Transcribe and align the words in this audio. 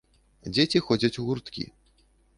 Дзеці 0.53 0.81
ходзяць 0.87 1.13
у 1.25 1.29
гурткі. 1.29 1.69